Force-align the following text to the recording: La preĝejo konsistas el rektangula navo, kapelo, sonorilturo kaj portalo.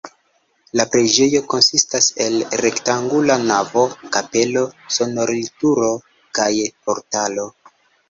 La 0.79 0.85
preĝejo 0.95 1.41
konsistas 1.53 2.07
el 2.25 2.39
rektangula 2.63 3.37
navo, 3.45 3.85
kapelo, 4.19 4.67
sonorilturo 4.99 5.95
kaj 6.41 6.53
portalo. 6.89 7.51